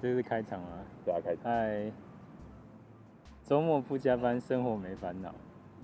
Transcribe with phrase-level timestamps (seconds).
[0.00, 0.68] 这是开场吗？
[1.04, 1.44] 对啊，开场。
[1.44, 1.90] 嗨，
[3.42, 5.34] 周末不加班，生活没烦恼。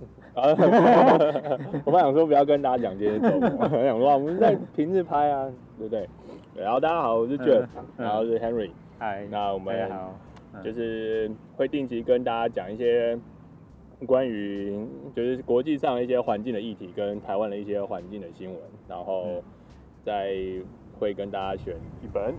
[0.34, 6.08] 我本来想说不要跟大家讲这些周末，我想说我们在平日拍啊，对不对？
[6.54, 8.70] 然后大家好，我是 Jeff，然后是 Henry。
[8.98, 10.14] 嗨，那我们好，
[10.62, 13.18] 就是会定期跟大家讲一些
[14.06, 18.58] 关于就是国际上一些环境的议题，跟台湾的一些环境的新闻，
[18.88, 19.42] 然后
[20.04, 20.34] 再
[20.98, 22.34] 会跟大家选一本。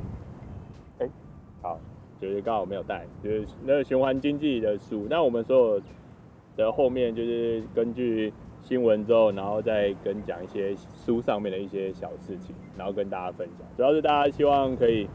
[1.63, 1.79] 哎，好，
[2.19, 5.07] 就是刚好没有带，就是那个循环经济的书。
[5.09, 5.81] 那我们所有
[6.55, 8.31] 的后面就是根据
[8.61, 13.67] 新闻之后，然后再跟讲一些书上面的一些小事情，然后跟大家分享。
[13.75, 15.07] 主要是大家希望可以，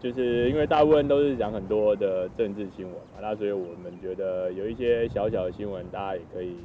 [0.00, 6.56] 就是因为大部分都是讲很多的政治新闻嘛，那所以我们觉得有一些小小的新闻，大家也可以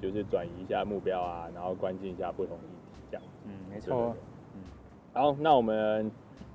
[0.00, 2.60] 就是转移一下目标啊，然后关心一下不同议
[2.92, 3.22] 题，这样。
[3.46, 4.14] 嗯，没错。
[4.54, 4.60] 嗯，
[5.12, 6.10] 好，那我们。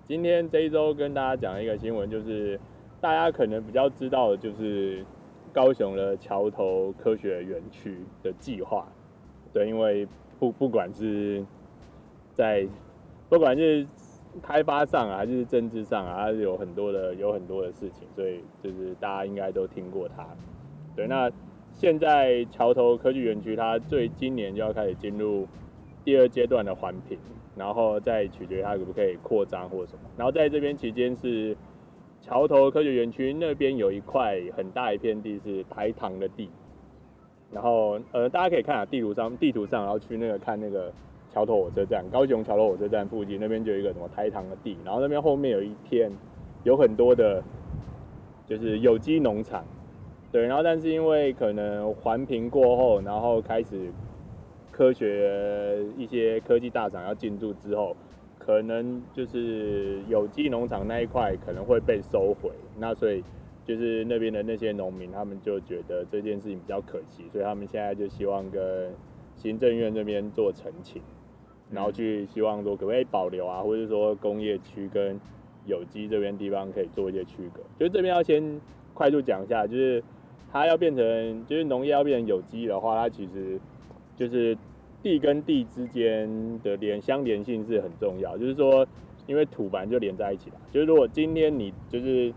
[0.07, 2.57] 今天这一周跟大家讲一个新闻，就是
[3.01, 5.03] 大家可能比较知道的，就是
[5.51, 8.87] 高雄的桥头科学园区的计划。
[9.51, 10.07] 对，因为
[10.39, 11.45] 不不管是
[12.33, 12.65] 在
[13.27, 13.85] 不管是
[14.41, 20.25] 开发上啊，还是政治上啊，还是有很多的有很多的事情，所以就是大家应该都听过它。
[20.95, 21.29] 对，那
[21.73, 25.45] 现在桥头科技园区，它最今年就要开始进入
[26.05, 27.17] 第二阶段的环评。
[27.57, 30.01] 然后再取决于它可不可以扩张或者什么。
[30.15, 31.57] 然后在这边期间是
[32.21, 36.49] 桥头科学园区那边有一块很大一片地是台糖的地。
[37.51, 40.93] 然后呃大家可以看下地图上地图上，然后去那个看那个
[41.33, 44.77] 桥头火车站，高雄桥头火车站附近那边就有一个什么台糖的地。
[44.85, 46.11] 然后那边后面有一片
[46.63, 47.43] 有很多的，
[48.45, 49.63] 就是有机农场。
[50.31, 53.91] 对，然后但是因为可能环评过后，然后开始。
[54.77, 57.97] 科学一些科技大厂要进驻之后，
[58.37, 63.23] 可能就是有机农场那一块可能会被收回，那所以
[63.65, 68.93] 就是那边的那些农民他们就觉得这件事情比较可惜，所以他们现在就希望跟
[69.35, 71.01] 行政院这边做澄清，
[71.71, 75.19] 然后去希望说可不可以保留啊，或者说工业区跟
[75.65, 77.63] 有机这边地方可以做一些区隔。
[77.79, 78.61] 就是这边要先
[78.93, 80.03] 快速讲一下，就是
[80.51, 83.59] 它要变成就是农业要变成有机的话，它其实。
[84.17, 84.57] 就是
[85.01, 88.85] 地跟地之间的连相连性是很重要，就是说，
[89.27, 90.55] 因为土本来就连在一起了。
[90.71, 92.33] 就是如果今天你就是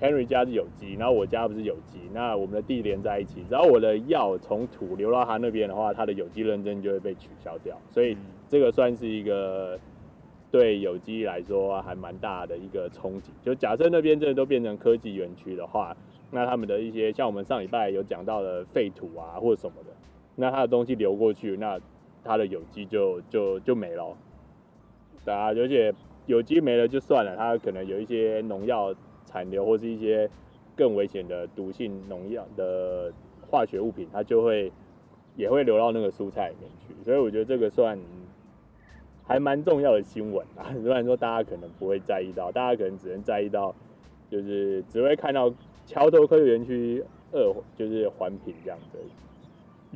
[0.00, 7.74] Henry 家是有机，然后我家不是有机，那我们的地连在一起，只要我的药从土流到他那边的话，他的有机认证就会被取消掉。
[7.90, 8.16] 所以
[8.48, 9.78] 这个算是一个
[10.50, 13.32] 对有机来说还蛮大的一个冲击。
[13.42, 15.96] 就假设那边真的都变成科技园区的话，
[16.30, 19.93] 那他们的一些像我们上礼拜有讲到的废土啊或者什么的。
[20.36, 21.78] 那它的东西流过去，那
[22.24, 24.16] 它的有机就就就没了，
[25.24, 25.94] 对啊，而且
[26.26, 28.94] 有机没了就算了，它可能有一些农药
[29.26, 30.28] 残留或是一些
[30.74, 33.12] 更危险的毒性农药的
[33.48, 34.72] 化学物品，它就会
[35.36, 37.98] 也会流到那个蔬菜里面去，所以我觉得这个算
[39.26, 43.74] 还蛮重要的新闻啊， 虽然说大家可能不会在意到，大家可能只能在意到
[44.30, 45.52] 就是只会看到
[45.86, 48.98] 桥头科学园区二就是环评这样子。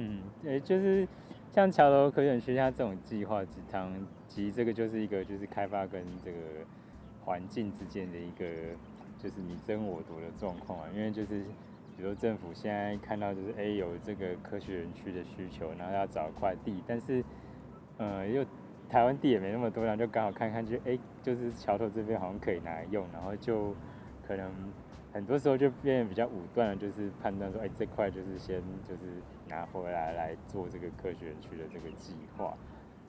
[0.01, 1.07] 嗯，对，就是
[1.53, 3.45] 像桥头科学园区它这种计划，
[4.29, 6.39] 其实这个就是一个就是开发跟这个
[7.25, 8.45] 环境之间的一个
[9.19, 10.89] 就是你争我夺的状况啊。
[10.95, 11.43] 因为就是
[11.97, 17.25] 比如政府现在看到就是哎有这个科学园区的需求，然后要找块地，但是
[17.97, 18.47] 呃又
[18.89, 23.75] 台湾地也没那么多，然后就刚好看看就哎就是桥头这边好像可以拿来用，然后就
[24.25, 24.49] 可能。
[25.11, 29.01] 很多时候就变得比较武断了，就是判断说，哎、这块就是先就是
[29.49, 32.57] 拿回来来做这个科学园区的这个计划，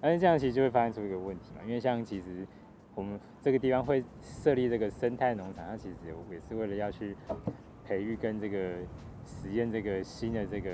[0.01, 2.47] 但是这样其实就会发现出一个问题嘛，因为像其实
[2.95, 5.95] 我们这个地方会设立这个生态农场，它其实
[6.31, 7.15] 也是为了要去
[7.85, 8.75] 培育跟这个
[9.25, 10.71] 实验这个新的这个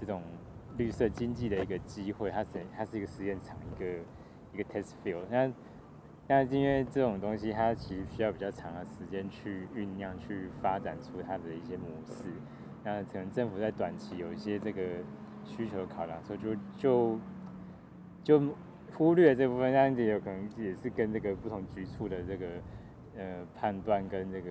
[0.00, 0.22] 这种
[0.76, 3.86] 绿色经济的一个机会，它是它是一个实验场，一个
[4.54, 5.52] 一个 test field，那。
[6.28, 12.30] 那因为这种东西，它其实需要比较长的时间去酝酿、去发展出它的一些模式。
[12.84, 14.82] 那可能政府在短期有一些这个
[15.44, 17.18] 需求考量，所以就就
[18.22, 18.54] 就
[18.96, 19.72] 忽略这部分。
[19.72, 22.46] 这样子有可能也是跟这个不同局处的这个
[23.16, 24.50] 呃判断跟这个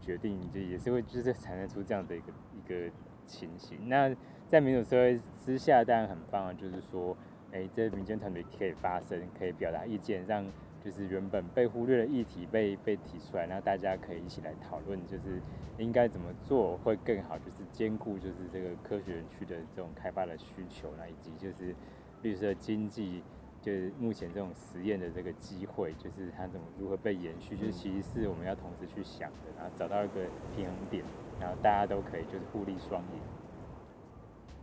[0.00, 2.90] 决定，就也是会就是产生出这样的一个一个
[3.26, 3.88] 情形。
[3.88, 4.14] 那
[4.46, 7.16] 在民主社会之下，当然很棒啊，就是说，
[7.52, 10.46] 哎，这民间团队可以发声，可以表达意见，让。
[10.86, 15.42] 就是原本被忽略的议题被被提出来，那大家可以一起来讨论，就是
[15.78, 21.74] 应该怎么做会更好，就是兼顾就是这个科学园区的这种开发的需求，那以及就是
[22.22, 23.20] 绿色经济，
[23.60, 30.24] 就是目前这种实验的这个机会，就是它怎么如何被延续，就是其实是我们要同时去想的，然后找到一个
[30.54, 31.02] 平衡点，
[31.40, 33.18] 然后大家都可以就是互利双赢。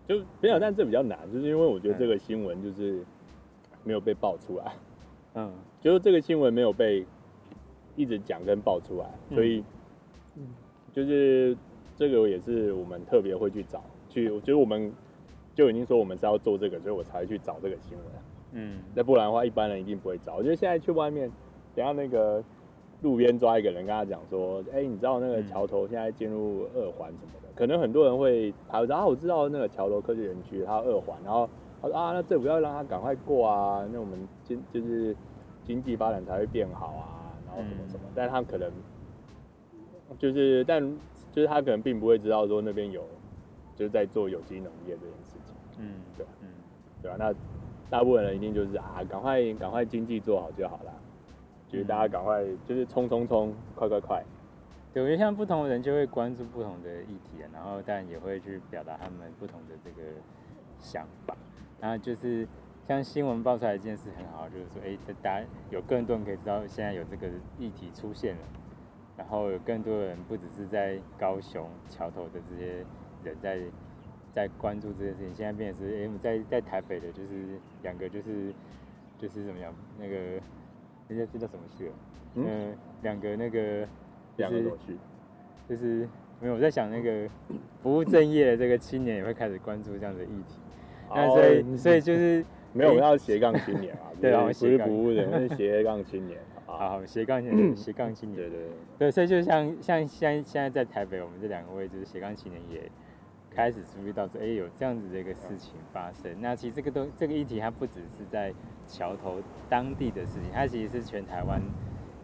[0.07, 3.03] 就比较，但这比较难，就是因为我觉得这个新闻就是
[3.83, 4.92] 没有被爆出来，嗯，
[5.81, 7.05] 就是这个新闻没有被
[7.95, 9.63] 一直讲跟爆出来，所以，
[10.91, 11.57] 就是
[11.95, 14.91] 这个也是我们特别会去找，去，我觉得我们
[15.53, 18.07] 就已经说我们是要做这个，所以我才去找这个新闻，
[18.53, 20.35] 嗯，那不然的话一般人一定不会找。
[20.35, 21.31] 我觉得现在去外面，
[21.75, 22.43] 等下那个
[23.01, 27.49] 路边抓一个人，跟他讲说，哎，你知道那个桥头现在进入二环什么的？
[27.55, 28.53] 可能很多人会，
[28.87, 31.49] 然后我知道那个桥头科技园区它二环，然后
[31.83, 35.13] 他说啊，那政府要让他赶快过啊，那我们经就是
[35.65, 38.71] 经济发展才会变好啊，然后什么什么，嗯、但他可能
[40.17, 40.81] 就是，但
[41.33, 43.05] 就是他可能并不会知道说那边有
[43.75, 46.47] 就是在做有机农业这件事情，嗯，对，嗯，
[47.01, 47.17] 对吧？
[47.19, 47.33] 那
[47.89, 50.93] 大部分人一定就是啊，赶快赶快经济做好就好了，
[51.67, 54.23] 就是大家赶快就是冲冲冲，快快快。
[54.93, 60.07] 对，我觉得像不同的人就会关注不同的议题，然后当然也会去表达他们不同的这个
[60.79, 61.35] 想法。
[61.83, 62.47] 然后就是
[62.87, 67.27] 像新闻爆出来一件事很好，就是说，哎，大家有更多人可以知道现在有这个
[67.59, 68.41] 议题出现了，
[69.17, 72.85] 然后有更多人不只是在高雄桥头的这些
[73.25, 73.59] 人在
[74.31, 78.53] 在关注这件事情，现在变成是，哎，在在台北的就是两个就是
[79.17, 80.15] 就是怎么样那个
[81.09, 81.93] 人家知道什么去了，
[82.35, 83.85] 嗯，两个那个。
[84.35, 84.71] 就是
[85.69, 86.09] 就是
[86.41, 87.29] 没有我在想那个
[87.83, 90.55] 不务正业的这个青年也会开始关注这样的议题，
[91.15, 92.43] 那所以所以就是
[92.73, 98.59] 没有要斜杠青年啊， 对啊，不是不务的，是斜杠青年， 好斜杠青年，斜杠青年，对对
[98.97, 102.89] 对，所以就像像现现在在台北，我们这两个位置斜杠青年也
[103.51, 106.35] 开始注意到说，哎，有这样子的一个事情发生。
[106.41, 108.53] 那其实这个东这个议题它不只是在
[108.87, 109.37] 桥头
[109.69, 111.61] 当地的事情，它其实是全台湾，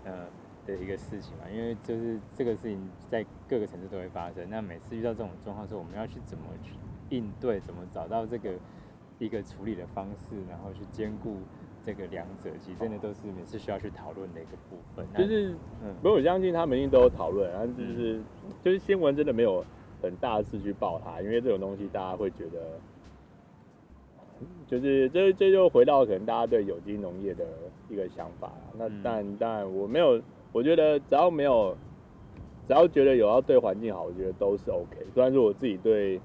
[0.03, 0.25] 呃。
[0.67, 2.77] 的一个事情嘛，因为就是这个事情
[3.09, 4.47] 在各个城市都会发生。
[4.51, 6.73] 那每次遇到这种状况的时候，我们要去怎么去
[7.09, 8.51] 应对，怎么找到这个
[9.19, 11.37] 一个处理的方式，然后去兼顾
[11.83, 15.05] 这个两者，其实真的都是每次需要去讨论的一个部分。
[15.15, 15.51] 就是，
[15.83, 18.23] 嗯，不过我相信他们一定都有讨论，然后就是、嗯、
[18.63, 19.63] 就是新闻真的没有
[20.01, 22.79] 很大的事去报它，因为这种东西大家会觉得，
[24.65, 27.45] 就是这这就回到可能大家对有机农业的
[27.89, 28.51] 一个想法。
[28.77, 30.21] 那但但我没有。
[30.51, 31.77] 我觉得只要没有，
[32.67, 34.97] 只要觉得有要对环境好，我觉得都是 OK。
[35.13, 36.19] 虽然说我自己对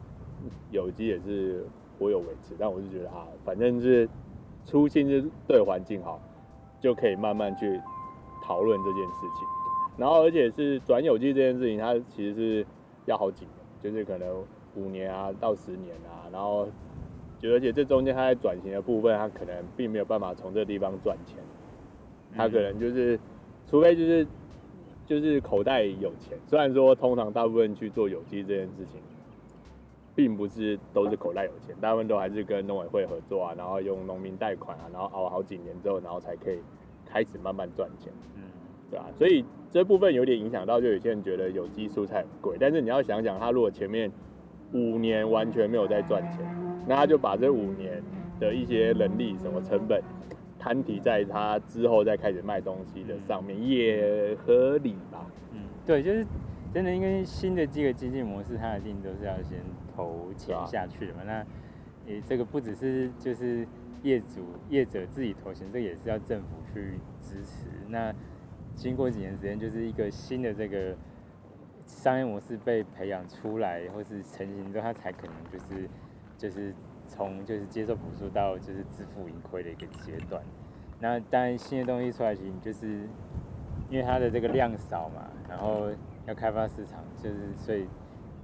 [0.71, 1.63] 有机也是
[1.99, 4.09] 颇有维持，但我是觉得啊，反正是
[4.65, 6.21] 初心是对环境好，
[6.81, 7.81] 就可以慢慢去
[8.43, 9.47] 讨论这件事情。
[9.97, 12.67] 然后而且是转有机这件事情，它其实是
[13.07, 14.45] 要好几年，就是可能
[14.77, 16.29] 五年啊到十年啊。
[16.33, 16.69] 然后
[17.39, 21.39] 就而且这中间它在转型的部分，它可能并没有办法从这个地方赚钱，
[22.37, 23.19] 它可能就是。
[23.67, 24.27] 除非就是
[25.07, 29.01] 就是口袋有钱，虽然说通常大部分去做有机这件事情，
[30.15, 36.59] 并不是都是口袋有钱，大部分都还是跟农委会合作啊，然后用农民贷款啊，然后熬好几年之后，然后才可以
[37.05, 38.43] 开始慢慢赚钱，嗯，
[38.91, 39.07] 对啊？
[39.19, 44.11] 所以这部分有点影响到，就有些人觉得有机蔬菜很贵，但是你要想想，他如果前面
[44.73, 46.39] 五年完全没有在赚钱，
[46.87, 48.03] 那他就把这五年
[48.39, 50.03] 的一些人力什么成本。
[50.57, 55.27] 摊提在他之后再开始卖东西的上面也合理吧？
[55.53, 56.25] 嗯，对，就是
[56.73, 59.59] 真的，因为新的这个经济模式，它一定都是要先
[59.95, 61.21] 投钱下去嘛。
[61.21, 61.47] 啊、那
[62.07, 63.67] 诶，这个不只是就是
[64.03, 67.69] 业主业者自己投钱，这个也是要政府去支持。
[67.89, 68.15] 那
[68.75, 70.97] 经过几年时间，就是一个新的这个
[71.87, 75.89] 商业模式被培养出来，或是成型之后，它才可能就是
[76.37, 76.75] 就是。
[77.07, 80.43] 从就是接受补助到就是自负盈亏的一个阶段，
[80.99, 83.07] 那当然新的东西出来，其实就是
[83.91, 85.91] 因为它的这个量少嘛，然后
[86.27, 87.87] 要开发市场，就是所以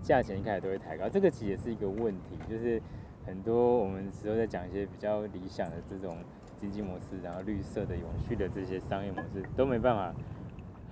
[0.03, 1.09] 价钱一开始都会抬高。
[1.09, 2.81] 这个其实也是一个问题，就是
[3.27, 6.19] 很多我们时候在讲一些比较理想的这种
[6.57, 10.15] 经济模式，然后绿色的永续的这些商业模式都没办法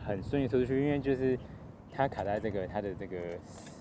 [0.04, 1.38] 很顺利推出去，因为就是
[1.90, 3.16] 它卡在这个它的这个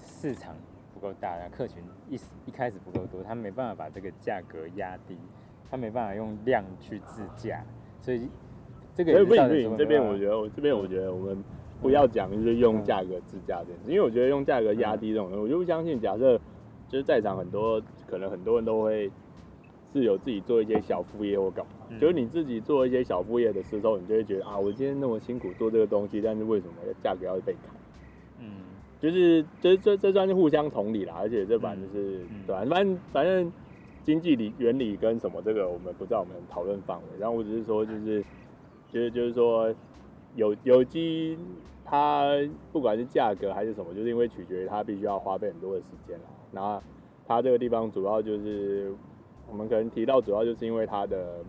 [0.05, 0.55] 市场。
[0.99, 1.77] 不够大，然后客群
[2.09, 5.15] 一一开始不够多，他没办法把这个价格压低，
[5.69, 7.63] 他没办法用量去制价，
[8.01, 8.27] 所以
[8.95, 9.77] 这个也是不行不行。
[9.77, 11.43] 这边我觉得，我这边我觉得我们
[11.81, 15.99] 不要讲就是用价格制价这件事，因为我觉得用价格压低这种东西，我就不相信。
[15.99, 16.37] 假设
[16.89, 19.11] 就是在场很多可能很多人都会
[19.93, 27.75] 是有自己做一些小副业或干嘛，就是你自己做一些小副业的时候，你就会觉得啊，我今天那么辛苦做这个东西，但是为什么价格要被砍？
[28.99, 32.65] 就是，这这这算是互相同理啦，而且这版就是，对吧？
[32.67, 33.51] 反正反正
[34.03, 37.03] 经济理原理跟什么这个我们不在我们讨论范围。
[37.19, 38.23] 然后我只是说就是，
[38.91, 39.71] 就是就是说
[40.35, 41.37] 有有机
[41.83, 42.25] 它
[42.71, 46.19] 不管是价格还是什么，就是因为取决于它必须要花费很多的时间。
[46.51, 46.81] 然后
[47.25, 48.91] 它这个地方主要就是
[49.49, 51.39] 我们可能提到主要就是因为它的，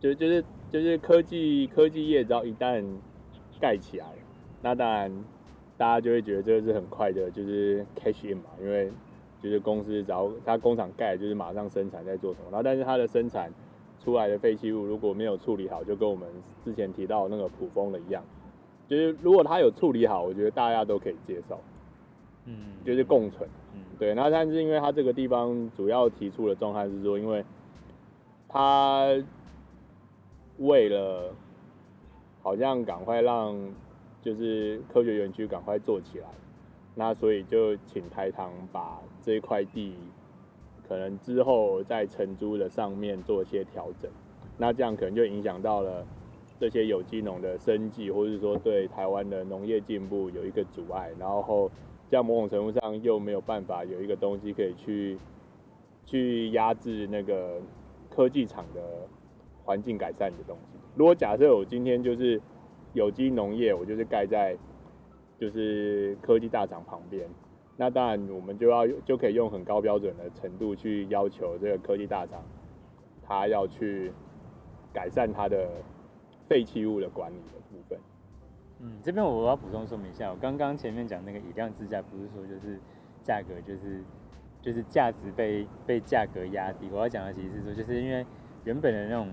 [0.00, 2.84] 就就是就是科技科技业只要一旦
[3.60, 4.06] 盖起来，
[4.62, 5.10] 那当然
[5.76, 8.90] 大家就会觉得这个是很快的，就是 cash in 嘛，因为。
[9.42, 12.46] 就是公司只要它工厂盖，就是马上生产在做什么。
[12.50, 13.52] 然后，但是它的生产
[14.04, 16.28] 出来的废弃物如果没有处理好，就跟我们
[16.64, 18.22] 之前提到那个普丰的一样，
[18.86, 21.58] 就是如果它有处理好，我觉得大家都可以接受，
[22.44, 24.14] 嗯，就是共存，嗯，对。
[24.14, 27.44] 那，但是因为它这个地方主要提出的状态是说，因为
[28.48, 29.08] 它
[30.58, 31.34] 为了
[32.42, 33.56] 好像赶快让
[34.22, 36.26] 就是科学园区赶快做起来。
[36.96, 39.96] 那所以就请台糖把这块地，
[40.88, 44.10] 可能之后在承租的上面做一些调整，
[44.58, 46.06] 那这样可能就影响到了
[46.58, 51.70] 这些有机农的生计，或者说对台湾的农业进步有一个阻碍，然后
[52.10, 55.18] 这样某种程度上又没有办法有一个东西可以去
[56.04, 57.60] 去压制那个
[58.08, 58.80] 科技厂的
[59.64, 60.78] 环境改善的东西。
[60.94, 62.40] 如果假设我今天就是
[62.92, 64.56] 有机农业，我就是盖在。
[65.36, 67.28] 就是科技大厂旁边，
[67.76, 72.42] 那当然我们就要就可以用很高标准的程度去要求这个科技大厂，
[73.22, 74.12] 它要去
[74.92, 75.68] 改善它的
[76.48, 77.98] 废弃物的管理的部分。
[78.80, 82.78] 嗯，这边我要补充说明一下，我刚刚前面讲那个以量制价，不是说就是
[83.22, 84.04] 价格就是
[84.60, 86.88] 就是价值被被价格压低。
[86.92, 88.24] 我要讲的其实是说，就是因为
[88.64, 89.28] 原本的那种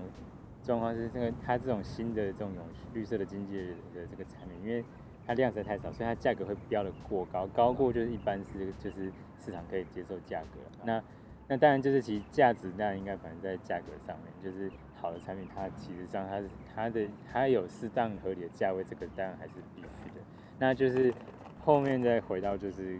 [0.64, 2.50] 状况是这个它这种新的这种
[2.92, 3.56] 绿色的经济
[3.94, 4.84] 的这个产品，因为
[5.26, 10.58] 它量实在太少，所以它价格会标的过高，高过就是一般是就是市场可以接受价格。
[10.84, 11.02] 那
[11.48, 20.20] 那当然就是其实价值当然应该反映在价格上面，就是好的产品它其实上它是它的它有适当合理的价位，这个当然还是必须的。
[20.58, 21.14] 那就是
[21.60, 22.98] 后面再回到就是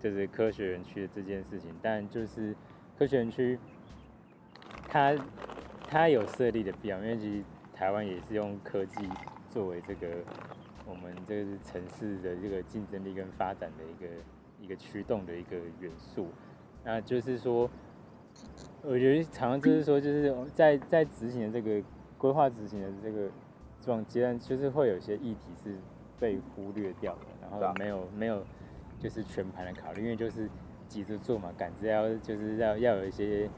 [0.00, 2.54] 就是科学园区的这件事情，但就是
[2.98, 3.58] 科学园区
[4.88, 5.16] 它
[5.88, 9.08] 它有设立的必要，因为其实台湾也是用科技
[9.48, 10.08] 作为这个。
[10.86, 14.06] 我们这个是城市的这个竞争力跟发展的一个
[14.60, 16.28] 一个驱动的一个元素，
[16.84, 17.70] 那就是说，
[18.82, 21.82] 我觉得常常就是说，就是在在执行的这个
[22.18, 23.30] 规划执行的这个
[23.80, 25.76] 这种阶段，就是会有些议题是
[26.20, 28.44] 被忽略掉的，然后没有没有
[28.98, 30.48] 就是全盘的考虑，因为就是
[30.86, 33.48] 急着做嘛，赶着要就是要要有一些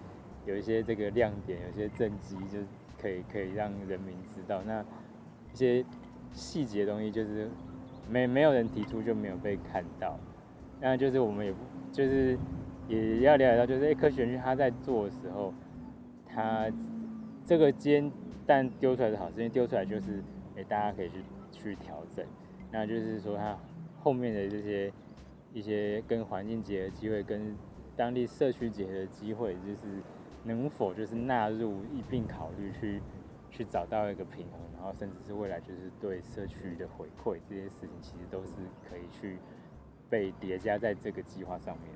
[0.44, 2.66] 有一些这个亮点，有一些政绩，就是
[3.00, 4.80] 可以可以让人民知道那
[5.52, 5.84] 一些。
[6.36, 7.48] 细节的东西就是
[8.10, 10.16] 没没有人提出就没有被看到，
[10.80, 11.54] 那就是我们也
[11.90, 12.38] 就是
[12.86, 15.52] 也要了解到，就是哎，科学园区他在做的时候，
[16.26, 16.70] 他
[17.44, 18.12] 这个煎
[18.46, 20.22] 蛋丢出来是好，因为丢出来就是
[20.56, 21.14] 哎大家可以去
[21.50, 22.24] 去调整，
[22.70, 23.58] 那就是说他
[23.98, 24.92] 后面的这些
[25.54, 27.56] 一些跟环境结合机会，跟
[27.96, 29.86] 当地社区结合的机会，就是
[30.44, 33.00] 能否就是纳入一并考虑去。
[33.56, 38.52] 去找到一个平衡，然后甚至是未来就是对社区的回馈，这些事情其实都是
[38.86, 39.38] 可以去
[40.10, 41.90] 被叠加在这个计划上面。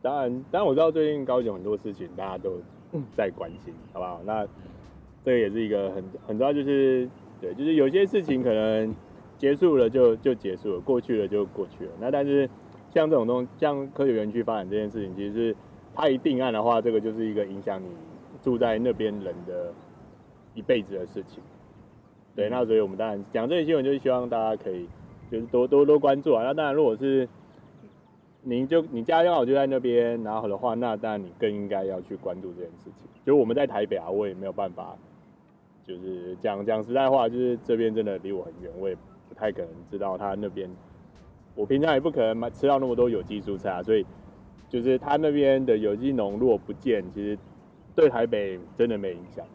[0.00, 2.60] 当然，当然我知道最近高雄很多事情大家都
[3.16, 4.20] 在关心，好不好？
[4.24, 4.46] 那
[5.24, 7.10] 这也是一个很很重要，就是
[7.40, 8.94] 对，就是有些事情可能
[9.36, 11.92] 结束了就就结束了，过去了就过去了。
[11.98, 12.48] 那但是
[12.90, 15.56] 像这种东西，像科学园区发展这件事情，其实是
[15.92, 17.88] 它一定案的话，这个就是一个影响你
[18.40, 19.74] 住在那边人的。
[20.54, 21.42] 一辈子的事情，
[22.34, 24.88] 对，那所以我们当然讲这些新闻，就是希望大家可以
[25.30, 26.42] 就是多多多关注啊。
[26.44, 27.28] 那当然，如果是
[28.42, 33.08] 您就你家刚好就在那边，然后的话，那当然你更应该要去关注这件事情。
[33.24, 34.96] 就我们在台北啊，我也没有办法，
[35.82, 38.94] 就是讲讲实在话，就是这边真的离我很远，我也
[39.28, 40.68] 不太可能知道他那边。
[41.54, 44.04] 我平常也不可能买吃到那么多有机蔬菜啊，所以
[44.68, 47.38] 就是他那边的有机农如果不见，其实
[47.94, 49.46] 对台北真的没影响。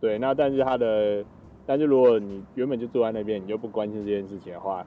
[0.00, 1.24] 对，那但是他的，
[1.66, 4.86] 但是如果你原本就住在那边，你就不关心这件事情的话，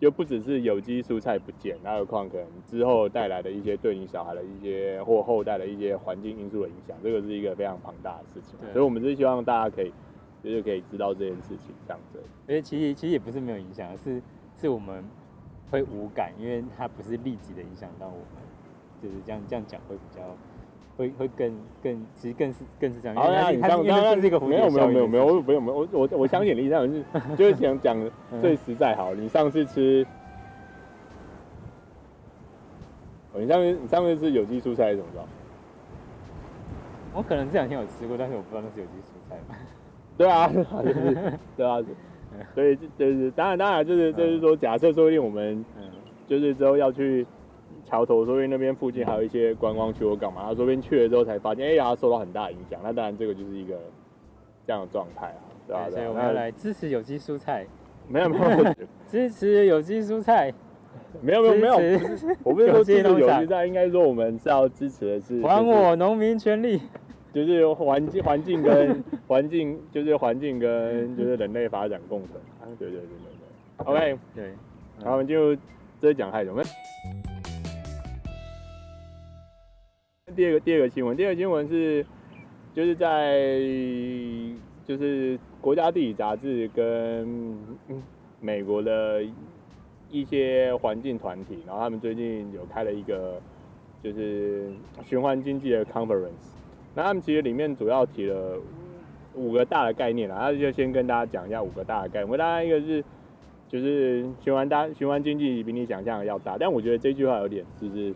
[0.00, 8.58] 就不只是有机蔬菜不见，那何况可能之后带来的一些对你小孩的一些或后代的一些环境因素的影响，这个是一个非常庞大的事情。
[8.60, 9.92] 对所以我们是希望大家可以，
[10.42, 12.18] 就是可以知道这件事情这样子。
[12.48, 14.20] 而且其实其实也不是没有影响，是
[14.56, 15.04] 是我们
[15.70, 18.42] 会无感，因为它不是立即的影响到我们，
[19.00, 20.22] 就是这样这样讲会比较。
[21.00, 21.50] 会会更
[21.82, 23.16] 更其实更是更是这样。
[23.16, 27.02] 好呀，你刚刚是一个没有没有没有没有我没有没有我我我相信你这样是
[27.36, 27.96] 就是想讲
[28.42, 29.14] 最实在好。
[29.14, 30.06] 你上次吃
[33.32, 35.20] 哦，你上次你上次是有机蔬菜还是怎么着？
[37.14, 39.56] 我可能这两天有吃过，但是我不知道那是有机蔬菜吗？
[40.18, 40.48] 对啊，
[40.82, 41.78] 就是 对啊，
[42.54, 45.64] 所以就是当然当然就是就是说，假设说不定我们
[46.26, 47.26] 就是之后要去
[47.84, 52.80] 桥头，说不定那边附近还有一些观光区或干嘛，他说不定去了之后才发现，哎呀，受到很大影响。
[52.82, 53.78] 那当然这个就是一个
[54.66, 55.90] 这样的状态啊，对吧？
[55.90, 57.66] 所以我们要来支持有机蔬菜。
[58.08, 58.74] 没有没有，
[59.06, 60.52] 支持有机蔬菜。
[61.20, 61.76] 没有没有没有，
[62.44, 66.80] 我不是说支持有机蔬菜，应该说我们是要支持的是还我农民权利。
[67.32, 72.66] 就是环境环境跟 环境，就是环境跟就是人类发展共存啊！
[72.76, 74.44] 对对对对对，OK，对，
[74.98, 75.56] 然后我们就
[76.00, 76.52] 这讲太久。
[80.40, 82.02] 第二个第二个新闻，第二个新闻是
[82.72, 83.50] 就是在
[84.86, 87.58] 就是国家地理杂志跟
[88.40, 89.22] 美国的
[90.10, 93.38] 一些环境团体，然后他们最近有开了一个
[94.02, 94.70] 就是
[95.04, 96.54] 循环经济的 conference。
[96.94, 98.58] 那他们其实里面主要提了
[99.34, 102.30] 五个大的概念啦，然后就先跟大家讲一下五个大的概念。
[102.30, 103.04] 我大概一个是，
[103.68, 108.14] 就是循环大循环经济比你想象的要大，但我觉得这句话有点就是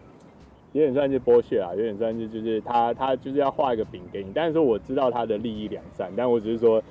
[0.74, 6.82] 有点算是剥削啊，有点算是就是他他就是要画一个饼给你，但是说我知道他的利益两善，但我只是说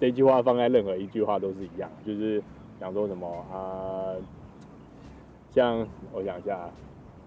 [0.00, 2.42] 这句话放在任何一句话都是一样，就是
[2.80, 3.54] 想说什么啊、
[4.10, 4.16] 呃，
[5.52, 6.68] 像我想一下，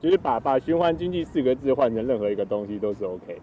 [0.01, 3.37] 就是把把循环经济四个字换成任何一个东西都是 OK。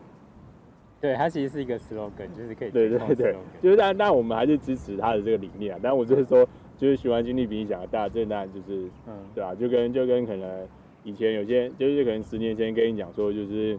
[1.00, 5.78] 对，它其实是一个 slogan，就是可以对对对，就是但但我们还是支持他的这个理念啊。
[5.80, 6.44] 但我就是说，
[6.76, 9.54] 就是循环经济比你想的大，这当然就是，嗯，对吧？
[9.54, 10.68] 就跟就跟可能
[11.08, 13.78] 以前有些，就是可能十年前跟你讲说，就是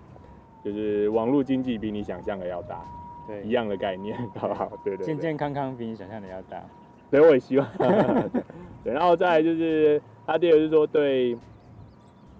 [0.66, 2.82] 就是网络经济比你想象的要大，
[3.28, 4.72] 对，一样的概念， 好不好？
[4.84, 6.60] 对对，健健康康比你想象的要大。
[7.12, 7.68] 所以我也希望，
[8.84, 11.36] 对，然后再来就是他第二个是说对，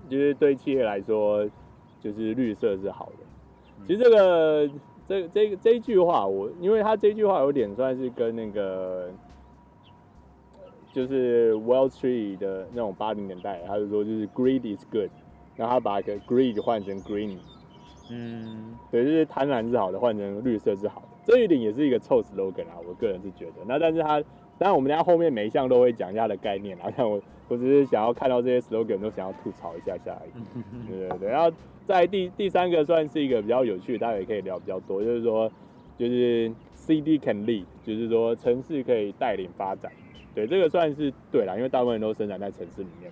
[0.10, 1.48] 就是对企业来说，
[2.00, 3.26] 就是绿色是好的。
[3.88, 4.70] 其实这个
[5.08, 9.12] 这这这一句话，我因为他这句话有点算是跟那个
[10.94, 15.10] 就是 Wall Street 的那种八零年代，他就说就是 Greed is good，
[15.56, 17.38] 然后他把个 Greed 换成 Green，
[18.10, 23.54] 嗯，对，就是贪婪是好的，换成绿色是好的，这一点也是一个臭 slogan 啊，我个人是觉得。
[23.68, 24.20] 那但是他
[24.58, 30.32] 当然我们家后面每一项都会讲一下的概念啊，但我我只是想要看到这些 slogan 都想要吐槽一下下而已，
[30.90, 31.52] 对对对，然后。
[31.90, 35.52] 在第第三个算是一个比较有趣的，大家也可以聊比较多，就是说，
[35.98, 36.48] 就是
[36.78, 39.92] city can lead，就是说城市可以带领发展，
[40.34, 43.12] 对，这个算是对啦，因为大部分人都生长在城市里面。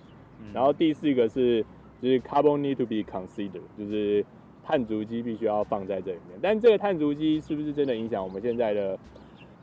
[0.52, 1.64] 然后第四个是，
[2.00, 4.24] 就是 carbon need to be considered，就是
[4.64, 6.38] 碳足迹必须要放在这里面。
[6.40, 8.98] 但这个碳足迹是不是真的影响我们现在的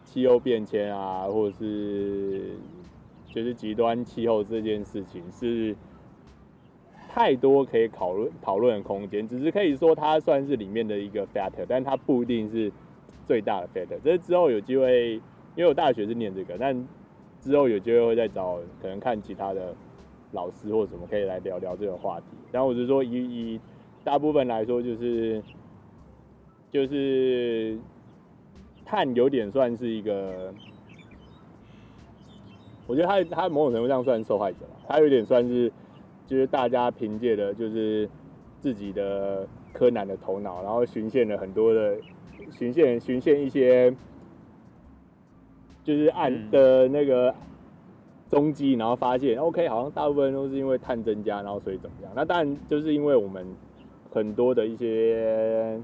[0.04, 2.52] 气候变迁啊，或者是
[3.28, 5.76] 就是极端气候这件事情是？
[7.08, 12.70] 太多可以讨论讨论的空间，只是可以说它算是里面的一个 factor，但它不一定是
[13.26, 13.98] 最大的 factor。
[14.04, 15.14] 这之后有机会，
[15.56, 16.76] 因为我大学是念这个，但
[17.46, 19.74] 之后有机会会再找可能看其他的
[20.32, 22.26] 老师或什么可以来聊聊这个话题。
[22.52, 23.60] 然后我是说以以
[24.04, 25.42] 大部分来说，就是
[26.72, 27.78] 就是
[28.84, 30.54] 碳有点算是一个，
[32.88, 35.72] 我觉得他他某种程度上算受害者吧，他有点算是。
[36.28, 38.10] 就是大家凭借的，就是
[38.60, 41.96] 自己的柯南的头脑，然后循线了很多的，
[42.52, 43.96] 循线循线一些，
[45.86, 47.34] 就是按的那个
[48.28, 52.12] 踪迹，然后发现 OK，好像大部分都是因为碳增加，然后所以怎么样？
[52.14, 53.48] 那当然就是因为我们
[54.12, 55.80] 很多的一些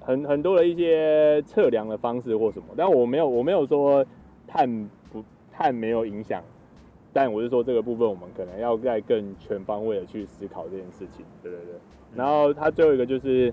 [0.00, 4.06] 很很多的一些测量的方式或什么，但我没有我没有说
[4.46, 6.42] 碳不碳没有影响。
[7.12, 11.74] 但我是说，这个部分我们可能要再更全方位的去思考这件事情，对对对。
[12.14, 13.50] 然后它最后一个就是，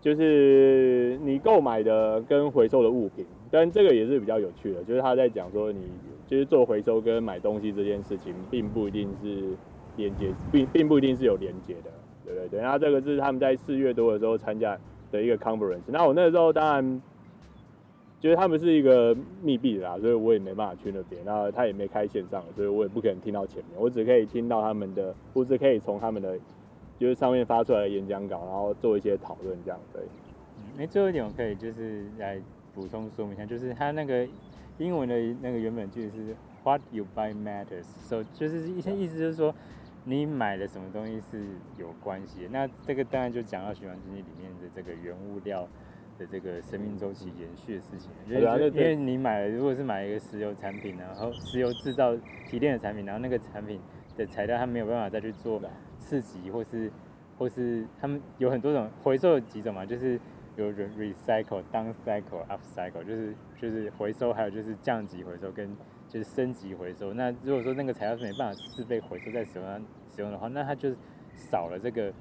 [0.00, 5.90] 就是你购买的跟回收的物品，但这个也是比较有趣的，就是他在讲说，你
[6.26, 9.56] 就是做回收跟买东西这件事情，并不一定是
[9.96, 11.90] 连接，并并不一定是有连接的，
[12.24, 12.60] 对对对。
[12.60, 14.78] 等下这个是他们在四月多的时候参加
[15.12, 15.82] 的一个 conference。
[15.86, 17.02] 那我那时候当然。
[18.22, 21.24] 就是他们是一个密闭的啦，所以我也没办法去那边。
[21.24, 26.38] 然后他也没开线上，所以我也不可能听到前面，我只可以听到他们的，或是可以从他们的
[27.00, 29.80] 就是上面发出来的演讲稿，然后做一些讨论这样。
[29.92, 30.02] 对，
[30.58, 32.38] 嗯，那最后一点我可以就是来
[32.74, 34.28] 补充说明一下，就是它那个
[34.78, 39.54] 英文的那个原本句子是 What you buy matters，so 就是一些意思就是说
[40.04, 41.42] 你买的什么东西是
[41.78, 42.46] 有关系。
[42.52, 45.66] 那这个当然就讲到循环经济里面的这个原物料。
[46.18, 52.14] 的这个生命周期延续的事情，因为因为你买了，如果是买一个石油产品，然后石油制造
[52.46, 53.80] 提炼的产品，然后那个产品
[54.18, 55.58] 的材料，它没有办法再去做
[56.00, 56.90] 刺激，或是
[57.38, 60.18] 或是他们有很多种回收有几种嘛，就是
[60.56, 65.76] 有 recycle、downcycle、upcycle，就是就是回收，还有就是降级回收跟
[66.08, 67.14] 就是升级回收。
[67.14, 70.90] 那如果说那个材料是没办法是被回收再使用使用的话，那它就
[71.34, 72.12] 少了这个。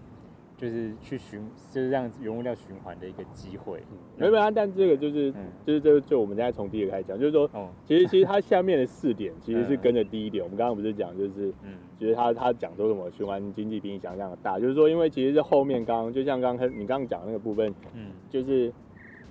[0.60, 1.42] 就是去循，
[1.72, 3.82] 就是让原物料循环的一个机会。
[4.18, 10.44] 没有啊，但这个就是，嗯、就是这就我们现在从第一个开始讲，就是说，哦、其实其实它下面的四点其实是跟着第一点。
[10.44, 18.74] 嗯、我们刚刚不是讲，就是，嗯，就是他他讲说什么循环经济比你想象的大，就是说，因为其实是后面刚刚就像刚刚你刚刚讲那个部分，嗯，就是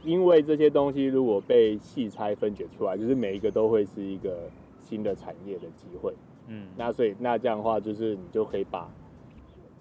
[0.04, 6.14] 因为这些东西如果被细拆分解出来，就是每一个都会是一个新的产业的机会，
[6.46, 8.90] 嗯，那所以那这样的话，就是你就可以把。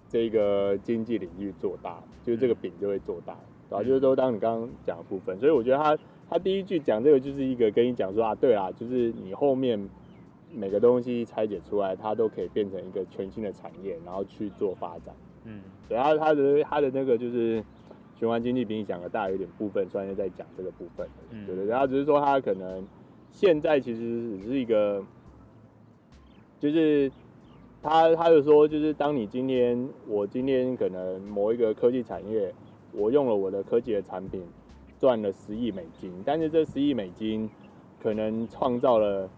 [0.09, 3.35] 这个经济领域做大，就是这个饼就会做大，
[3.69, 3.83] 对吧？
[3.83, 5.97] 就是都当你刚刚讲的部分，所以我觉得他
[6.29, 9.89] 他第一句讲这个就是一个跟你讲说啊，对啦，就是你后面
[10.53, 15.13] 每个东西拆解出来，它都可以变成一个全新的产业，然后去做发展。
[15.43, 17.63] 嗯，然后他的他的那个就是
[18.15, 21.65] 循环经济比你讲的大有点部分，算是在讲这个部分，嗯，对对。
[21.65, 22.87] 然后只是说他可能
[23.31, 25.03] 现在其实只是一个，
[26.59, 27.11] 就是。
[27.81, 32.53] 他他就说，就是当你今天，我今天可能某一个科技产业，
[32.91, 34.43] 我用了我的科技的产品，
[34.99, 37.49] 赚了十亿美金，但是这十亿美金
[38.01, 39.29] 可能创造了，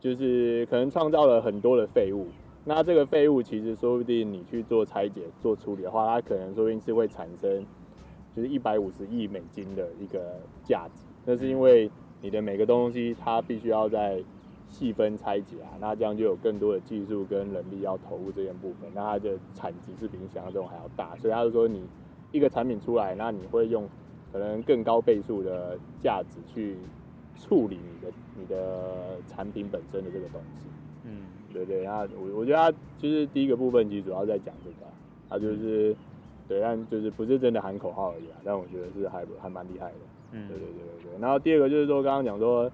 [0.00, 2.28] 就是可能创造了很多的废物。
[2.64, 7.66] 那这个废物其实说不定你去做拆解、做处理的话，它可能说不定是会产生，
[8.34, 11.04] 就是一百五十亿美金的一个价值。
[11.26, 11.90] 那是因为
[12.22, 14.22] 你的每个东西，它必须要在
[14.68, 21.86] 细分拆解啊，那这样就有更多的技术跟人力要投入这件部分，那它的产值是比你想象中还要大，所以他就说你
[22.32, 23.88] 一个产品出来，那你会用
[24.32, 26.76] 可能更高倍数的价值去
[27.36, 30.66] 处理你的你的产品本身的这个东西。
[31.04, 31.22] 嗯，
[31.52, 34.86] 对对，那我我觉得他就是第一个部分其实主要在讲这个，
[35.28, 35.94] 他就是
[36.48, 39.94] 对，但就是不是真的喊口号而已啊，但我觉得是还还蛮厉害的。
[40.32, 41.20] 嗯，对对对对对。
[41.20, 42.68] 然后第二个就是说刚刚讲说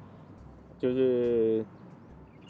[0.79, 1.63] 就是。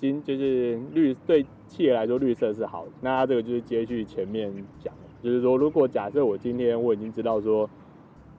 [0.00, 2.92] 就是绿，对企业来说绿色是好的。
[3.02, 7.68] 那它这个就是接续前面讲的，就是说，如果假设我今天我已经知道说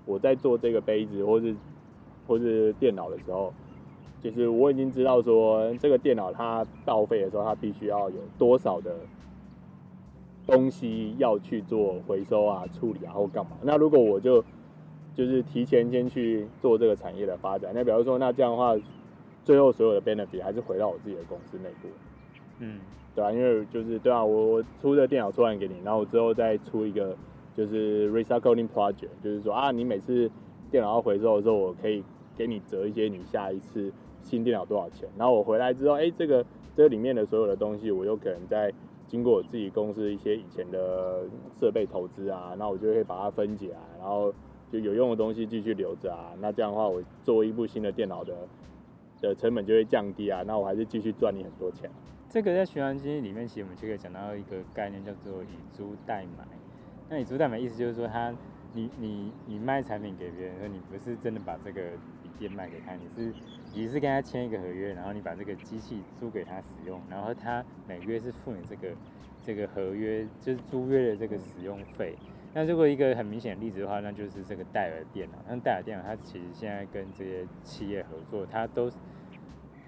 [0.06, 1.56] 我在做这个杯子或是
[2.26, 3.54] 或是电脑的时候，
[4.20, 8.96] 就是我已经知道说这个电脑它报废的时候，它必须要有多少的
[10.48, 13.52] 东西要去做回收啊、处理啊或干嘛。
[13.62, 14.44] 那如果我就
[15.14, 18.76] 就是提前先去做这个产业的发展，那比如说那这样的话。
[19.44, 21.88] 最后所有的 benefit 还是回到我自己的公司内部，
[22.60, 22.80] 嗯，
[23.16, 27.18] 对啊，因为就是对啊，我我出的电脑出完给你，然后我之后再出一个
[27.56, 30.30] 就是 recycling project，就是说啊，你每次
[30.70, 32.04] 电脑要回收的时候，我可以
[32.38, 38.72] 给你折一些你下一次新电脑多少钱，然后我回来之后，哎、欸，这个这里面的所有的东西，我又可能在
[39.08, 41.24] 经过我自己公司一些以前的
[41.60, 44.32] 设备投资啊，那我就会把它分解啊，然后
[44.72, 48.34] 就有用的东西继续留着啊，那这样的话，我做一部新的电脑的。
[49.22, 51.90] 的成本就会降低啊，那我还是继续赚你很多钱。
[52.30, 56.46] 这个在循环经济里面，其实我们就可以讲到一个概念，叫做以租代买。
[57.10, 58.34] 那以租代买意思就是说，他
[58.74, 61.82] 你你你卖产品给别人，说你不是真的把这个
[62.24, 63.34] 笔电卖给他，你是
[63.74, 68.96] 你是跟他签一个合约，然后你把这个机器租给他使用，然后他每个月是付你这个
[69.44, 72.16] 这个合约就是租约的这个使用费。
[72.54, 75.38] 那如果一个很明显的例子的话，那就是这个戴尔电脑。
[75.50, 78.90] 那戴尔电脑它其实现在跟这些企业合作，它都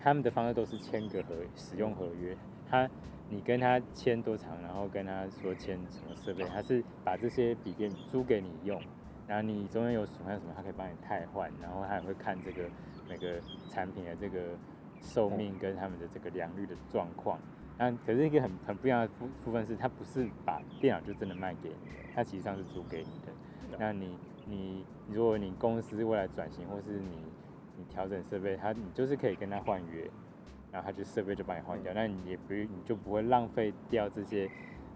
[0.04, 2.36] 他们的方式都是签个合使用合约。
[2.70, 2.90] 他
[3.30, 8.82] 你跟他签多长，然后跟他说签什么设备，他是把这些笔电租给你用，
[9.26, 12.66] 然后你中间有损坏什么，他可以帮你汰换，然后他也会看这个
[13.08, 13.40] 每个
[13.70, 14.58] 产品的这个
[15.02, 17.40] 寿命跟他们的这个良率的状况。
[17.78, 21.82] 那可是一个很很不一样的部部分是，他不是把电脑就真的卖给你的，
[22.14, 23.78] 他其实上是租给你的。
[23.80, 27.18] 那你你如果你公司未来转型，或是你
[27.94, 30.10] 调整设备，他你就是可以跟他换约，
[30.72, 34.50] 然后他就设备就帮你换掉，那你也不你就不会浪费掉这些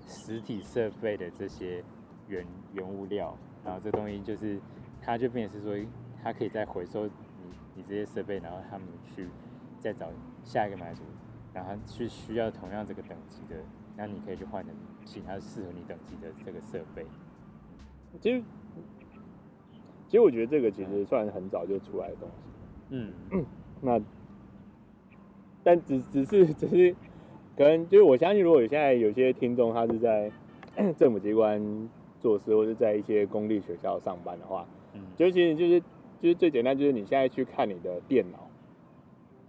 [0.06, 1.84] 实体设备的这些
[2.28, 4.60] 原原物料，然后这东西就是
[5.02, 5.88] 他就变成是说，
[6.24, 7.12] 他可以再回收你
[7.76, 9.30] 你这些设备，然后他们去
[9.80, 10.10] 再找
[10.44, 11.02] 下一个买主。
[11.54, 13.56] 然后去需要同样这个等级的，
[13.96, 14.72] 那你可以去换成
[15.04, 17.04] 其他适合你等级的这个设备。
[18.22, 18.44] 其实，
[20.06, 22.47] 其实我觉得这个其实算很早就出来的东西。
[22.90, 23.12] 嗯，
[23.82, 24.00] 那
[25.64, 26.96] 但只只是只是
[27.58, 30.32] 可能就是我相信，如果现在有些听众他是在
[30.98, 35.80] 政府机关做事，或者在一些公立学校上班的话，嗯，就其实就是
[36.22, 38.48] 就是最简单，就是你现在去看你的电脑。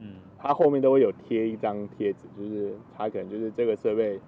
[0.01, 4.21] 嗯它后面都会有贴一张贴纸，就是它可能就是这个设备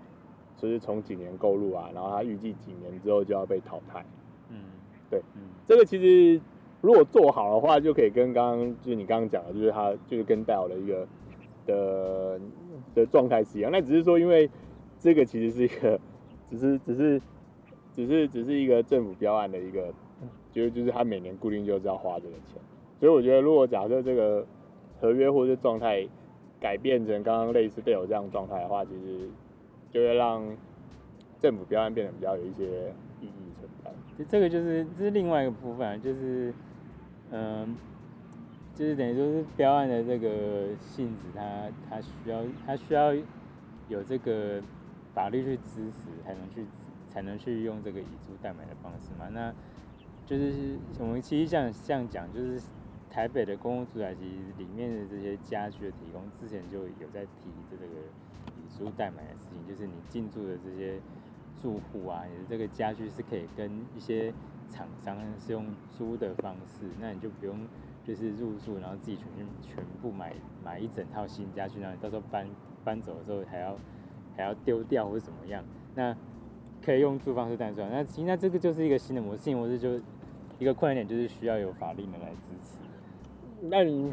[0.57, 4.05] 就是从几年购入啊，然后它预计几年之后就要被淘汰。
[4.49, 4.57] 嗯，
[5.09, 6.41] 对，嗯，这个其实
[6.81, 11.09] 如果做好的话，就可以跟刚刚就是你刚刚讲的，就是他就是跟戴尔的一个
[11.67, 12.41] 的
[12.95, 13.71] 的状态是一样。
[13.71, 14.49] 那只是说，因为
[14.99, 16.01] 这个其实是一个，
[16.51, 17.23] 只是只是
[17.93, 19.93] 只是只是一个政府标案的一个，
[20.53, 22.61] 就是就是他每年固定就是要花这个钱。
[22.99, 24.47] 所以我觉得，如果假设这个
[25.01, 26.07] 合约或者状态
[26.61, 29.29] 改变成刚刚类似戴尔这样状态的话，其实
[29.91, 30.45] 就会让
[31.41, 33.91] 政府标案变得比较有一些意义存在。
[34.29, 36.53] 这个就是这是另外一个部分，就是
[37.31, 37.77] 嗯，
[38.75, 43.15] 就是等于说是标案的这个性质，它它需要它需要
[43.89, 44.63] 有这个
[45.15, 46.67] 法律去支持，才能去
[47.09, 49.29] 才能去用这个以租代买的方式嘛。
[49.33, 49.53] 那
[50.27, 52.61] 就是我们其实像像讲就是。
[53.13, 61.01] 台北的公共住宅其实里面的这些家具的提供，之前就有在提这个以租代买的事情，就是你进驻的这些
[61.61, 64.33] 住户啊，你的这个家具是可以跟一些
[64.71, 67.59] 厂商是用租的方式，那你就不用
[68.03, 69.27] 就是入住，然后自己全
[69.61, 70.33] 全部买
[70.65, 72.47] 买一整套新家具，然后你到时候搬
[72.83, 73.77] 搬走的时候还要
[74.37, 75.63] 还要丢掉或者怎么样，
[75.95, 76.17] 那
[76.83, 77.91] 可以用租方式代赚。
[77.91, 80.01] 那其实那这个就是一个新的模式，新模式就
[80.59, 82.79] 一个困难点就是需要有法令的来支持。
[83.63, 84.11] 那你，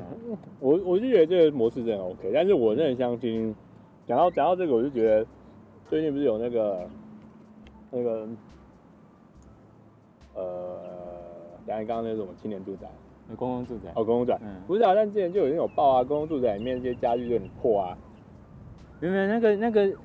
[0.59, 3.55] 我我就觉得这个模式真的 OK，但是我真的相信，
[4.05, 5.25] 讲到讲到这个，我就觉得
[5.87, 6.89] 最近不是有那个
[7.91, 8.27] 那个
[10.37, 10.79] 呃，
[11.65, 12.87] 刚才刚刚那个什么青年住宅，
[13.35, 17.97] 公共住宅，哦，公共住宅，嗯，不是啊，但之前就有那种报啊，公共住宅里面那些家具就很破啊，
[19.01, 19.97] 没有没有，那个那个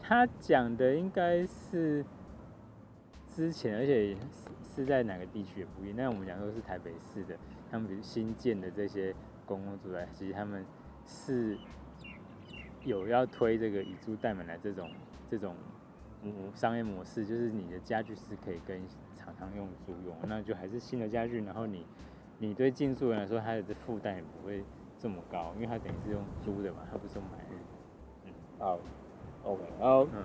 [0.00, 2.04] 他讲的应该是
[3.26, 4.18] 之前，而且是
[4.74, 7.36] 是在哪个地区也不一样，那我们讲说是台北市的。
[7.70, 10.64] 他们比如新建的这些公共住宅，其实他们
[11.04, 11.58] 是
[12.82, 14.88] 有要推这个以租代买来这种
[15.30, 15.54] 这种
[16.22, 18.80] 嗯商业模式，就是你的家具是可以跟
[19.38, 21.84] 厂商用租用，那就还是新的家具，然后你
[22.38, 24.62] 你对进驻人来说，他的负担也不会
[24.98, 27.54] 这么高，因为他等于是用租的嘛，他不是用买的。
[28.26, 28.78] 嗯，好
[29.44, 30.22] ，OK，然后嗯，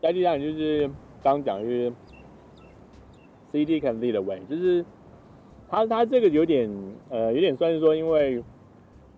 [0.00, 0.90] 家具上就是
[1.22, 1.92] 刚讲就是
[3.50, 4.84] City can lead the way，就是。
[5.74, 6.70] 他他这个有点
[7.08, 8.44] 呃有点算是说，因为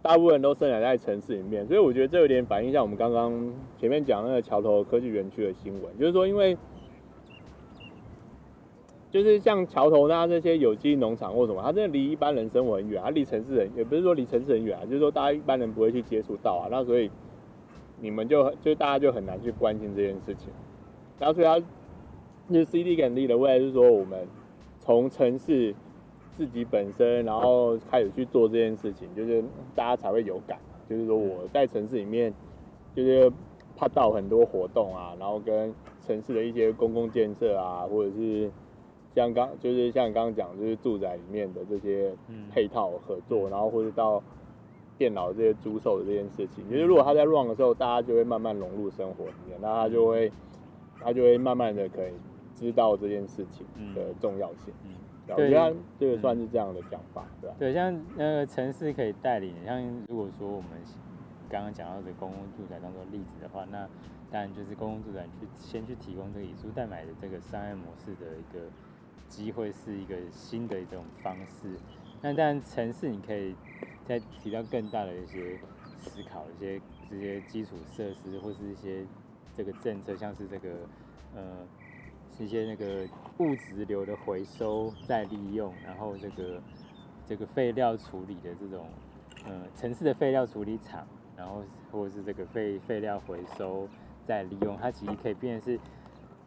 [0.01, 6.57] 大部分人都生长在城市里面，所以我觉得这有点反映像我们刚刚前面讲那个桥头科技园区的新闻，就是说因为
[9.15, 17.09] 就是像桥头那这些有机农场或什么，它真的离一般人生活很远，它离城市很也不是说离城市很远啊，就是说大家一般人不会去接触到啊，那所以
[18.01, 20.49] 你们就就大家就很难去关心这件事情，
[21.21, 21.61] 然后所以它
[22.53, 24.27] 就是 City can lead the way，就是说我们
[24.81, 25.73] 从城市。
[26.37, 29.41] 自己本身，然后开始去做这件事情，就是
[29.73, 30.59] 大家才会有感。
[30.91, 32.35] 就是说我在城市里面，
[32.93, 33.31] 就是
[33.77, 35.73] 怕到很多活动啊，然后跟
[36.05, 38.51] 城市的一些公共建设啊，或者是
[39.15, 42.15] 像刚就是像刚刚讲，就是住宅里面的这些
[42.51, 44.23] 配套合作，然后或者到
[44.99, 50.31] 电脑这些租售的这件事情，就是如果他在 run 的时候，大家就会慢慢融入生活里面，那他就会
[51.01, 52.13] 他就会慢慢的可以
[52.55, 54.75] 知道这件事情的重要性。
[54.85, 54.91] 嗯。
[55.27, 55.51] 对，
[55.99, 57.57] 这个算是这样的讲法，对吧？
[57.59, 60.69] 对，像那个城市可以带领，像如果说我们
[61.49, 63.89] 刚刚讲到的公共住宅当做例子的话，那
[64.31, 68.69] 当然就是公共住宅去先去提供这个以租代买的这个商业模式的一个
[69.37, 71.77] 机会，是一个新的一种方式。
[72.23, 73.55] 那当然城市你可以
[74.07, 75.59] 再提到更大的一些
[75.99, 79.05] 思考，一些这些基础设施或是一些
[79.55, 80.71] 这个政策，像是这个
[81.35, 81.67] 呃。
[82.37, 83.07] 一些那个
[83.39, 86.61] 物质流的回收再利用，然后这个
[87.25, 88.89] 这个废料处理的这种，
[89.47, 93.89] 呃，城市的废料处理厂，然后或者是这个废废料回收
[94.27, 95.81] 再利用，它其实可以变成是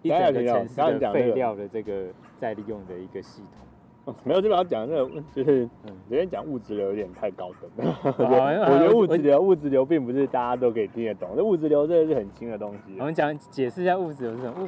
[0.02, 2.06] 一整个城市的废料的这个
[2.38, 4.16] 再利用的一个系统。
[4.24, 8.00] 没有，这把它讲那个就是，嗯，有点讲物质流有点太高等了。
[8.04, 12.96] 我觉得物质流物质流并不是大家都可以听得懂，这物质流真的是很新的东西。
[13.00, 14.68] 我们讲解释一下物质流是什么物。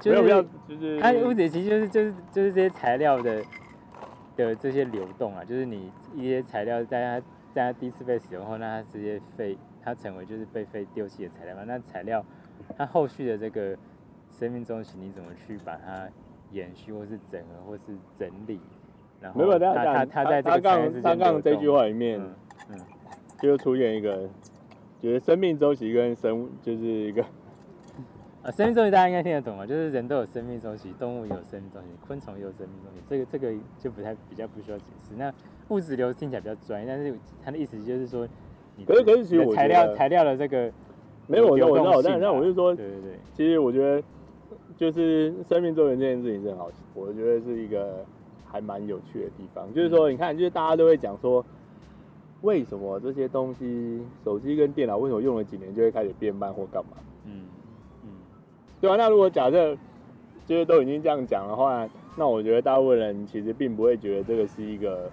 [0.00, 3.42] 就是，就是它物质其实就是就是就是这些材料的
[4.34, 11.62] 的这些流动啊，就是你一些材料在它在它第一次被使用后，那它直接废，它成为就是被废丢弃的材料嘛。
[11.64, 12.24] 那材料
[12.76, 13.76] 它后续的这个
[14.38, 16.08] 生命周期，你怎么去把它
[16.52, 17.82] 延续，或是整合，或是
[18.16, 18.60] 整理？
[19.20, 20.60] 然后他他他在这个
[21.02, 22.30] 刚刚这句话里面，嗯，
[22.70, 22.78] 嗯
[23.40, 24.28] 就出现一个，
[25.02, 27.20] 就是生命周期跟生物就是一个。
[28.44, 29.66] 啊，生命周期大家应该听得懂吧？
[29.66, 33.02] 就是人都有生命周期，动物也有生命周期，昆虫也有生命周期。
[33.08, 35.16] 这个这个就不太比较不需要解释。
[35.16, 35.34] 那
[35.70, 37.12] 物质流听起来比较专业，但是
[37.44, 38.28] 它的意思就是说，
[38.76, 38.94] 你的
[39.52, 40.70] 材料材料的这个
[41.26, 44.00] 没有，我知道，我知道，但但我是说，对对对，其实我觉得
[44.78, 48.02] 就是生命周期这件事情是很好，我觉得是一个
[48.46, 49.66] 还蛮有趣的地方。
[49.74, 51.44] 就是说，你看，就是大家都会讲说，
[52.42, 56.92] 为什么这些东西，手机跟电脑为什么用了几年就会开始变慢或干嘛？
[57.26, 57.42] 嗯
[58.04, 58.10] 嗯，
[58.80, 58.96] 对啊。
[58.96, 59.76] 那如果假设
[60.46, 61.86] 就是都已经这样讲的话，
[62.16, 65.10] 那我觉得大部分人其实并不会觉得这个是一个。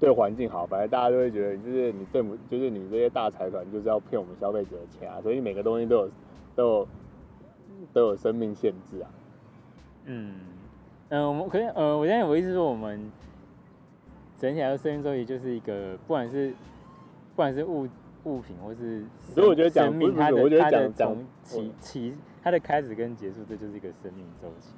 [0.00, 6.10] 对环境好，反正大家都会觉得，就是你政府，就是你这些大财团，就是要骗我们消费者的钱啊，所以每个东西都有
[6.54, 6.88] 都有
[7.94, 9.08] 都有生命限制啊。
[10.04, 10.34] 嗯
[11.08, 13.10] 嗯、呃，我们可以呃，我现在我意思说，我们
[14.36, 17.88] 整体来说，生命周期就是一个，不管是不管是物
[18.24, 24.74] 物品，或是所以我觉得讲生命，它的它的从起起它的开始跟结束，这就是一个生命周期。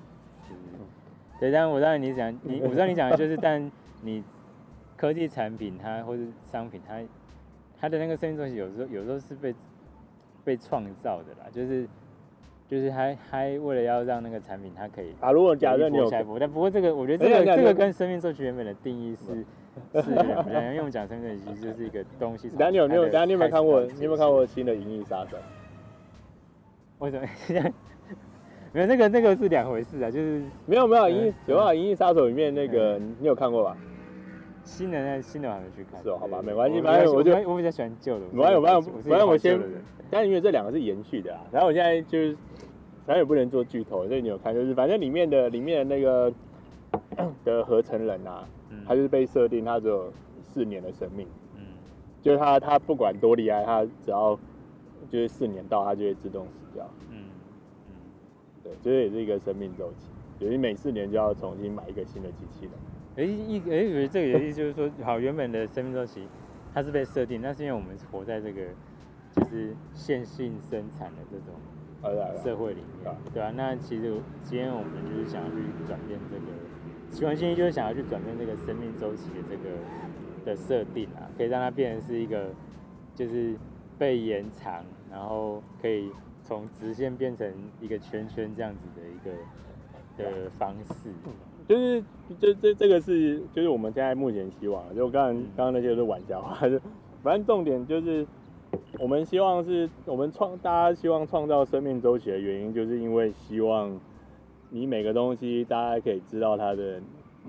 [0.49, 0.61] 就是，
[1.41, 3.69] 对，但我知道你讲你，我知道你讲的就是，但
[4.03, 4.23] 你。
[4.99, 6.99] 科技产品它或是商品它，
[7.79, 9.55] 它的那个生命周期有时候有时候是被
[10.43, 11.87] 被创造的啦，就是
[12.69, 19.45] 就是还还为了要让那个产品它可以啊，如果假设你有，但不过这个我觉得这个这个跟生命周期原本的定义是
[20.03, 22.49] 是两样，因为我们讲生命周期其实就是一个东西。
[22.51, 23.03] 等下你有没有？
[23.05, 23.83] 等下你有没有看过？
[23.83, 25.37] 你有没有看过新的《银翼杀手》？
[26.99, 27.27] 为什么？
[28.73, 33.77] 没有那个那个是两回事啊，就是没有没有《银翼》有啊，《银翼杀手》里面那个你有看过吧？
[34.67, 38.27] 新的那新的我还没去看，是哦，好吧，没关系，反正我就我比较喜欢旧的。
[38.33, 39.59] 没关系，反正反正我先，
[40.11, 42.37] 但因为这两个是延续的啊，然后我现在就是，
[43.07, 46.33] 反正也不能做剧透，所以你有看，就是反正里面的里面的那个
[47.45, 48.47] 的合成人啊，
[48.87, 51.63] 他就是被设定他只有四年的生命，嗯，
[52.21, 54.37] 就是他他不管多厉害，他只要
[55.09, 57.25] 就是四年到，他就会自动死掉，嗯
[57.89, 57.95] 嗯，
[58.65, 62.73] 对，这也是一个生命周期，等于每四年就要重新买一个新的机器人。
[63.17, 66.29] 哎，一哎，我觉得这个意思就是说，好，原本的生命周期
[66.75, 68.63] 它是被设定，那是因为我们活在这个
[69.35, 71.55] 就是线性生产的这种
[72.43, 73.53] 社会里面，对吧、啊？
[73.57, 76.53] 那其实今天我们就是想要去转变这个，
[77.11, 79.79] 希望新一就是想要去转变这个生命周期的这个
[80.45, 82.51] 的设定啊，可以让它变成是一个
[83.15, 83.57] 就是
[83.97, 86.13] 被延长，然后可以
[86.45, 87.51] 从直线变成
[87.81, 89.33] 一个圈圈这样子的一个
[90.23, 91.11] 的方式。
[91.69, 92.05] 就是，
[92.41, 96.79] 这这这个是，就是我们现在目前希望，就刚刚刚刚那些都是玩笑话，就
[97.25, 98.25] 反正重点就是，
[99.01, 103.99] 我们希望是我们创，大家希望创造生命周期的原因，就是因为希望
[104.71, 107.01] 你每个东西大家可以知道它的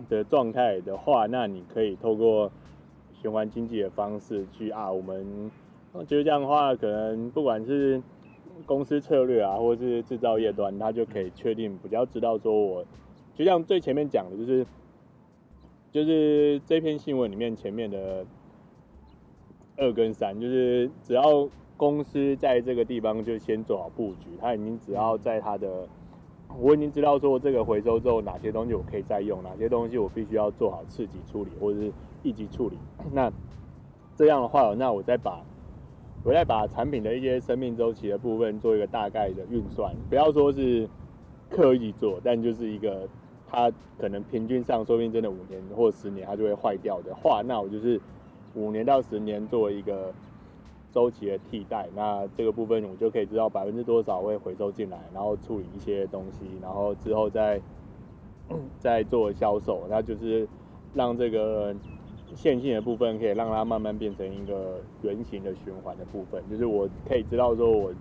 [0.10, 2.52] 的状态的话，那你可以透过
[3.22, 5.52] 循环经济的方式去啊，我们
[6.08, 8.02] 就是这样的话，可能不管是
[8.66, 12.84] 公司策略啊，或者是制造业端，它就可以确定比较知道说我。
[13.38, 14.66] 就像最前面讲的，就是
[15.92, 18.26] 就是这篇新闻里面前面的
[19.78, 21.48] 二跟三，就是只要
[21.78, 25.88] 公司在这个地方就先做好布局，他已经只要在他的，
[26.60, 32.78] 我已经知道说这个回收之后哪些东西我可以再用，哪些东西我必须要做好次级处理或者是一级处理。
[33.14, 33.32] 那
[34.16, 35.46] 这样的话，那我再把
[36.24, 40.90] 我再把产品的一些生命周期的部分做一个大概的运算，不要说是
[41.52, 43.08] 刻意做，但就是一个。
[43.50, 48.00] 它可能平均上，说不定真的五年或十年它就会坏掉的话，那我就是
[48.56, 50.14] 五年到十年做一个
[50.92, 51.88] 周期的替代。
[51.96, 57.62] 那这个部分我就可以知道百分之多少会回收进来，然后处理一些东西，然后之后再
[58.80, 59.86] 再做销售。
[59.90, 60.48] 那就是
[60.94, 61.74] 让这个
[62.36, 67.94] 线性的部分可以让它慢慢变成一个圆形的循环的部分，就是我可以知道说我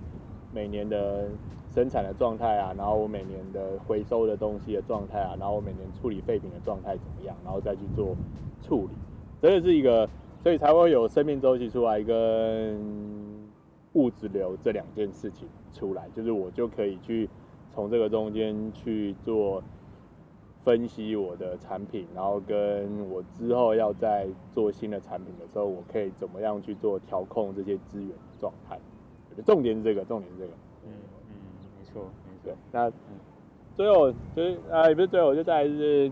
[0.52, 1.28] 每年的。
[1.76, 8.16] 生产的状态啊，然后我每年的回收的东西的状态啊，然后我每年处理废品的状态怎么样，然后再去做
[8.62, 8.94] 处理，
[9.42, 10.08] 这是一个，
[10.42, 12.80] 所以才会有生命周期出来跟
[13.92, 17.28] 物质流这两件事情出来，就是我就可以去
[17.74, 19.62] 从这个中间去做
[20.64, 28.80] 分析我的产品，然后跟我之后要再做新的产品的时候，我可以怎么样去做调控这些资源的状态，
[29.44, 30.52] 重点是这个，重点是这个。
[32.44, 32.90] 对，那
[33.74, 36.10] 最后就是啊，也不是最后，就再来是，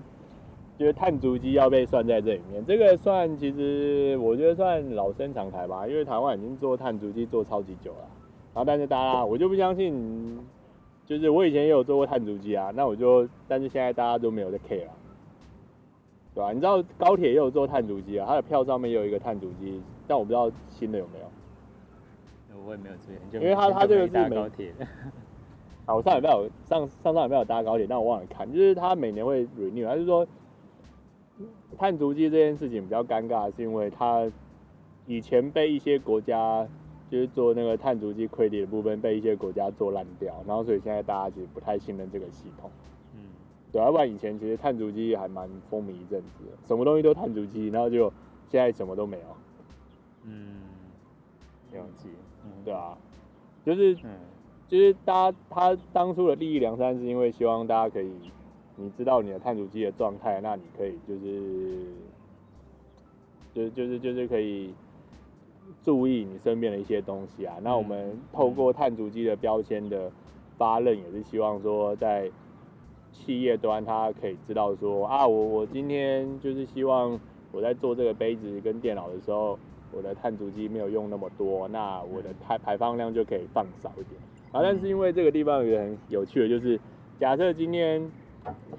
[0.76, 2.64] 觉得碳足迹要被算在这里面。
[2.66, 8.08] 这个算其实我觉得算老生常谈吧，因为台湾已经做碳足迹做超级久了。
[8.52, 10.38] 然后但是大家，我就不相信，
[11.06, 14.92] 就是我以前也有做过碳足迹啊，那我就，但是现在大家都没有在 care 了，
[16.34, 16.52] 对吧？
[16.52, 21.24] 你知道高铁也有做碳足迹啊，它的票上面也有一个碳足迹，但我不知道新的有没有。
[22.66, 24.72] 我也没有注意，因为它它这个是高铁。
[25.86, 30.26] 啊，我上礼拜有上上上礼拜有搭高铁，但我忘了看，就是他每年会 renew，他就说
[31.76, 34.30] 碳足迹这件事情比较尴尬，是因为他
[35.06, 36.66] 以前被一些国家
[37.10, 42.70] 就是做那个碳足迹 credit 的部分被一些国家做烂掉，然后所以现在大家其实不太信任这个系统。
[43.14, 43.20] 嗯，
[43.70, 48.10] 对，要不然以前其实碳足迹还蛮风靡一阵子的，什么东西都碳足迹，然后就
[48.48, 49.24] 现在什么都没有。
[50.22, 50.56] 嗯，
[51.72, 52.08] 了解。
[52.44, 52.96] 嗯，对啊，
[53.66, 54.10] 就是，嗯，
[54.68, 58.10] 就是大家他当初的利益良善是因为希望大家可以，
[58.76, 61.86] 你知道你的碳足迹的状态，那你可以就是，
[63.54, 64.72] 就就是就是可以。
[65.82, 70.10] 注意你身边的一些东西啊，那我们透过碳足迹的标签的
[70.58, 72.30] 发认，也是希望说在
[73.12, 77.18] 企业端，他可以知道说啊，我我今天就是希望
[77.50, 79.58] 我在做这个杯子跟电脑的时候，
[79.90, 84.20] 我的碳足迹没有用那么多，那我的排排放量就可以放少一点。
[84.54, 86.80] 啊，但是因为这个地方有很有趣的，就是
[87.18, 88.00] 假设今天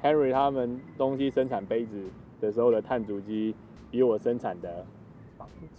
[0.01, 2.01] Henry 他们东西生产杯子
[2.39, 3.53] 的时候的碳足迹
[3.91, 4.85] 比我生产的。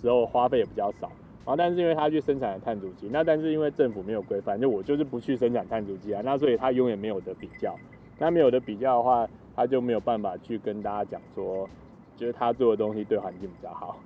[0.00, 1.10] 时候花费也比较少，
[1.44, 7.74] 然后但是因为他去生产了碳足迹，那但是因为政府没有规范，就我就是不去生产碳足迹啊，那所以他永远没有的比较，
[8.18, 11.68] 那没有的比较的话，他就没有办法去跟大家讲说，
[12.16, 13.98] 就是他做的东西对环境比较好，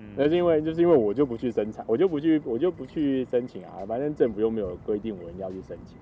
[0.00, 5.96] 嗯，那是因为就是因为我就不去生产，我就不去我就不去申请啊，反正政府又没有规定我一定要去申请，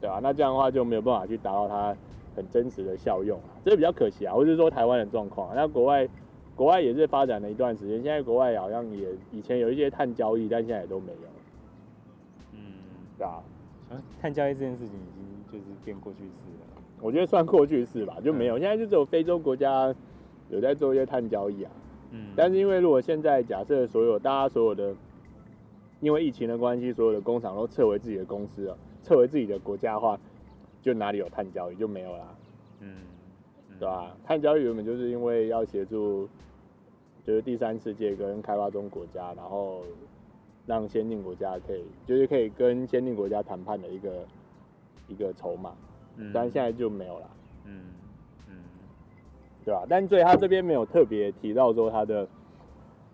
[0.00, 1.94] 对啊，那这样的话就没有办法去达到它
[2.34, 6.08] 很真实的效用啊，这比较可惜啊，或者是说台湾的状况，那国外。
[6.58, 11.18] 国外也是发展了一段时间，现在国外好像也以前有一些碳交易，但现在也都没有。
[12.52, 12.58] 嗯，
[13.16, 13.40] 对吧？
[13.88, 16.82] 啊，碳交易这件事情已经就是变过去式了。
[17.00, 18.58] 我觉得算过去式吧，就没有。
[18.58, 19.94] 嗯、现在就只有非洲国家
[20.50, 21.70] 有在做一些碳交易啊。
[22.10, 22.32] 嗯。
[22.36, 24.94] 但是因为如果现在假设所有大家所有的，
[26.00, 30.18] 因为疫情的关系，所有的工厂都撤回自己的公司了，撤回自己的国家的话，
[30.82, 32.34] 就哪里有碳交易就没有啦。
[32.80, 33.02] 嗯。
[33.78, 34.16] 对吧？
[34.24, 36.28] 碳交易原本就是因为要协助。
[37.26, 39.82] 就是第三世界跟开发中国家，然后
[40.64, 44.26] 让先进国家可以，就是可以跟先进国家谈判的一个
[45.08, 45.74] 一个筹码，
[46.16, 47.30] 嗯，但现在就没有了，
[47.66, 47.84] 嗯嗯，
[49.68, 49.84] 对吧？
[49.86, 52.26] 但所以他这边没有特别提到说他的，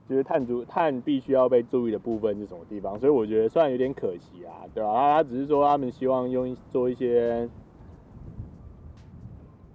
[0.08, 5.16] 就是碳足碳必须要被注意的部分是什么地方，所以我觉得虽然有点可惜啊，对吧？
[5.16, 7.48] 他只是说他们希望用做一些。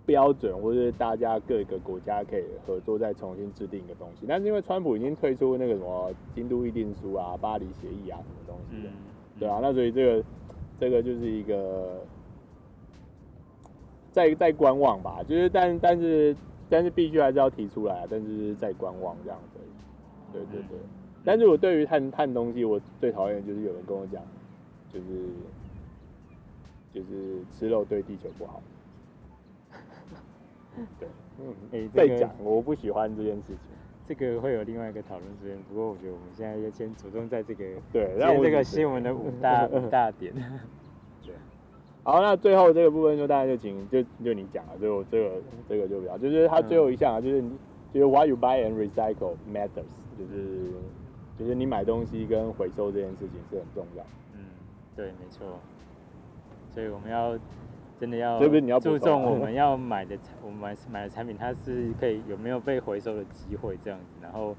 [0.05, 4.25] 标准，或者是大家各个国家可以合作，再重新制定一个东西。
[4.27, 8.89] 但是因为川普已经退出那个什么京都议定书啊、巴黎协议啊什么东西的，
[9.39, 10.23] 对啊，那所以这个
[10.79, 12.01] 这个就是一个
[14.11, 15.21] 在在观望吧。
[15.27, 16.35] 就是但但是
[16.69, 19.59] 但是必须还是要提出来，但是在观望这样子。
[20.31, 20.77] 对对对。
[20.77, 20.89] 嗯、
[21.25, 24.21] 但是我对于探探东西，我最讨厌就是有人跟我讲，
[24.93, 25.05] 就是
[26.93, 28.61] 就是吃肉对地球不好。
[30.99, 31.07] 对，
[31.39, 33.57] 嗯，哎、欸，再、这、讲、个，我不喜欢这件事情。
[34.05, 40.33] 这个会有另外一个讨论时间，不过我觉得我们现在要先着重在这个，对，然后这个新闻的五大五大点。
[42.03, 47.41] 对，好，那最后这个部分就大家就请就就你讲了，就这个这个就比较，就是它最后一项啊，就是
[47.93, 49.85] 就是 why you buy and recycle matters，
[50.17, 50.71] 就是
[51.37, 54.03] 就是你买东西跟回收这件事情是很重要。
[54.33, 54.45] 嗯，
[54.95, 55.45] 对，没错。
[56.73, 57.37] 所以我们要。
[57.99, 58.39] 真的要
[58.79, 64.05] 注重我们要买的产，我们买买的产品，它是可以有没有被回收的机会这样子。
[64.21, 64.55] 然后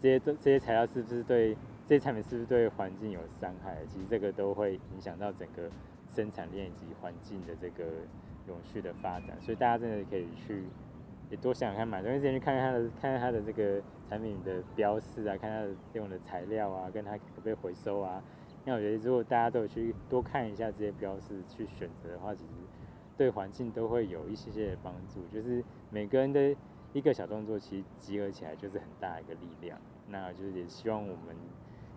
[0.00, 1.54] 这些这些材料是不是对
[1.86, 3.76] 这些产品是不是对环境有伤害？
[3.92, 5.64] 其实这个都会影响到整个
[6.08, 7.84] 生产链以及环境的这个
[8.46, 9.40] 永续的发展。
[9.40, 10.64] 所以大家真的可以去
[11.30, 18.22] 也多想想看，买东西之前去看看它的看看它的这个产品的标示啊，看它的用的材料啊，跟它可不可以回收啊。
[18.64, 22.50] 那我觉得，如果大家都有去多看一下这些标示，去选择的话，其实
[23.16, 25.26] 对环境都会有一些些的帮助。
[25.32, 26.54] 就是每个人的
[26.92, 29.78] 一个小动作，其实集合起来就是很大一个力量。
[30.08, 31.36] 那就是也希望我们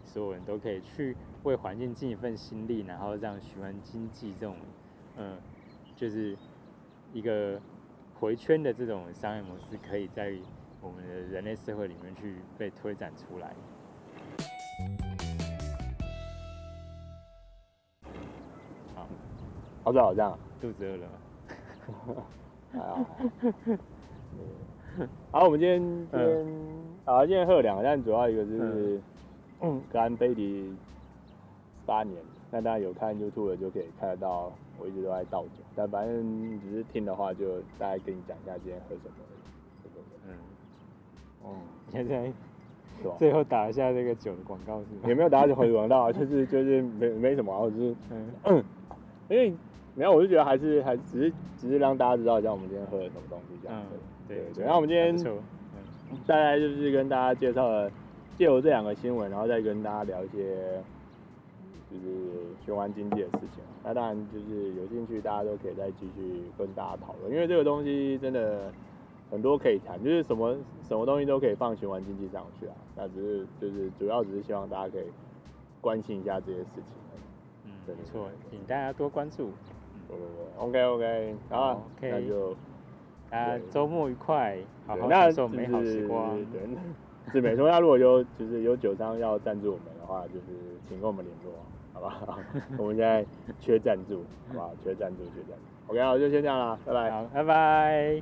[0.03, 4.55] 所有人都可以去为环境尽一份心力，然后让循环经济这种，
[5.17, 5.37] 嗯，
[5.95, 6.37] 就是
[7.13, 7.59] 一个
[8.19, 10.33] 回圈的这种商业模式，可以在
[10.81, 13.53] 我们的人类社会里面去被推展出来。
[18.95, 19.07] 好。
[19.91, 21.07] 像好像肚子饿了。
[22.73, 23.03] 好，
[25.31, 26.47] 好，我们今天今天
[27.03, 29.01] 啊，今天喝了两个，但主要一个就是嗯，
[29.91, 30.73] 格兰菲迪
[31.85, 32.17] 八年。
[32.51, 35.51] 那大家有看 YouTube 的就可以看得到，我一直都在倒酒。
[35.75, 39.15] 但反正只是听的话，就大概跟你讲一下今天喝什么。
[40.27, 40.33] 嗯，
[41.43, 41.55] 哦，
[41.91, 42.31] 现在
[43.17, 45.07] 最后打一下这个酒的广告是吗？
[45.07, 47.95] 也没有打酒的广告， 就是就是没没什么，我就是
[48.43, 48.63] 嗯，
[49.29, 49.53] 因为。
[49.93, 53.87] 没有，我就觉得还是还只是只是让大家知道一下我们今天喝了什么东西这样子。
[53.91, 54.63] 嗯，对对。
[54.63, 55.13] 然后我们今天
[56.25, 57.91] 大概就是跟大家介绍了，
[58.41, 60.81] 借由这两个新闻，然后再跟大家聊一些
[61.91, 62.09] 就是
[62.65, 63.63] 循环经济的事情。
[63.83, 68.73] 那当然就是有兴趣，大家都可以再继续跟大家讨论，因为这个东西真的
[69.29, 72.73] 很多可以谈，就是什么什么东西都可以放循环经济上去啊。
[72.95, 75.05] 那只是就是主要只是希望大家可以
[75.79, 76.95] 关心一下这些事情。
[77.65, 79.51] 嗯，没错，请大家多关注。
[80.07, 82.55] 对对对，OK OK，好，OK，那就。
[83.29, 86.35] 啊，周末愉快，好好享受美好时光。
[86.51, 86.61] 对，
[87.31, 87.69] 是没说。
[87.69, 90.45] 那如果有就是有酒商要赞助我们的话，就是
[90.87, 91.53] 请跟我们联络，
[91.93, 92.39] 好吧？
[92.77, 93.25] 我们现在
[93.59, 94.69] 缺赞助，好吧？
[94.83, 95.91] 缺赞助，缺赞助。
[95.91, 98.21] OK，好，就先这样了，拜拜，好，拜拜。